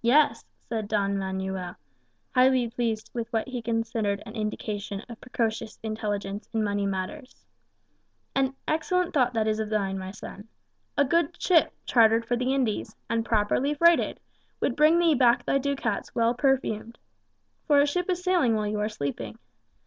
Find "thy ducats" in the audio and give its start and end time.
15.44-16.14